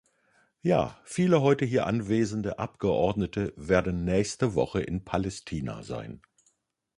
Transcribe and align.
Ja, 0.63 0.97
viele 1.03 1.41
heute 1.41 1.63
hier 1.63 1.85
anwesende 1.85 2.57
Abgeordnete 2.57 3.53
werden 3.55 4.03
nächste 4.03 4.55
Woche 4.55 4.81
in 4.81 5.05
Palästina 5.05 5.83
sein. 5.83 6.23